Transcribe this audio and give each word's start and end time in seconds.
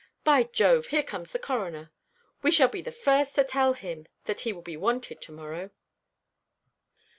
By 0.23 0.45
Jove! 0.51 0.87
here 0.87 1.03
comes 1.03 1.29
the 1.31 1.37
Coroner. 1.37 1.91
We 2.41 2.49
shall 2.49 2.69
be 2.69 2.81
the 2.81 2.91
first 2.91 3.35
to 3.35 3.43
tell 3.43 3.73
him 3.73 4.07
that 4.25 4.39
he 4.39 4.51
will 4.51 4.63
be 4.63 4.75
wanted 4.75 5.21
to 5.21 5.31
morrow." 5.31 5.69